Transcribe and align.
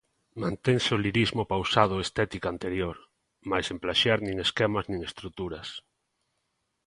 Mantense 0.43 0.89
o 0.95 1.01
lirismo 1.05 1.43
pausado 1.53 1.93
e 1.97 2.03
estética 2.07 2.47
anterior, 2.53 2.95
mais 3.49 3.65
sen 3.67 3.77
plaxiar 3.83 4.19
nin 4.23 4.35
esquemas 4.45 4.85
nin 4.91 4.99
estruturas. 5.09 5.67